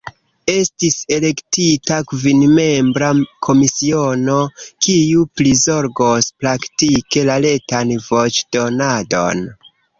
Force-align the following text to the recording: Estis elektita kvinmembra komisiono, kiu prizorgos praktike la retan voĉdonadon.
Estis 0.51 0.95
elektita 1.17 1.99
kvinmembra 2.13 3.11
komisiono, 3.49 4.39
kiu 4.87 5.27
prizorgos 5.41 6.33
praktike 6.43 7.29
la 7.31 7.39
retan 7.49 7.97
voĉdonadon. 8.11 9.49